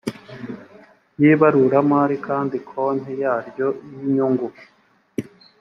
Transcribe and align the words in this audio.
y 1.21 1.23
ibaruramari 1.31 2.15
kandi 2.27 2.55
konti 2.69 3.11
yaryo 3.23 3.67
y 3.93 3.97
inyungu 4.07 4.47